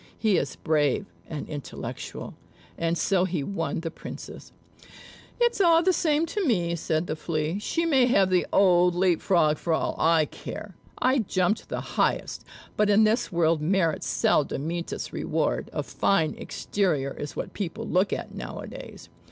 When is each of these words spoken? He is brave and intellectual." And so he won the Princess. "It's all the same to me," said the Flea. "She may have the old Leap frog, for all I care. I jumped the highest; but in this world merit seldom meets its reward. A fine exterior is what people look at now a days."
He 0.17 0.37
is 0.37 0.55
brave 0.55 1.05
and 1.29 1.47
intellectual." 1.47 2.33
And 2.75 2.97
so 2.97 3.23
he 3.25 3.43
won 3.43 3.81
the 3.81 3.91
Princess. 3.91 4.51
"It's 5.39 5.61
all 5.61 5.83
the 5.83 5.93
same 5.93 6.25
to 6.25 6.43
me," 6.43 6.75
said 6.75 7.05
the 7.05 7.15
Flea. 7.15 7.59
"She 7.59 7.85
may 7.85 8.07
have 8.07 8.31
the 8.31 8.47
old 8.51 8.95
Leap 8.95 9.21
frog, 9.21 9.59
for 9.59 9.73
all 9.73 9.95
I 9.99 10.25
care. 10.25 10.73
I 10.97 11.19
jumped 11.19 11.69
the 11.69 11.81
highest; 11.81 12.43
but 12.75 12.89
in 12.89 13.03
this 13.03 13.31
world 13.31 13.61
merit 13.61 14.01
seldom 14.03 14.65
meets 14.65 14.91
its 14.91 15.13
reward. 15.13 15.69
A 15.71 15.83
fine 15.83 16.33
exterior 16.35 17.13
is 17.15 17.35
what 17.35 17.53
people 17.53 17.85
look 17.87 18.11
at 18.11 18.33
now 18.33 18.57
a 18.57 18.65
days." 18.65 19.07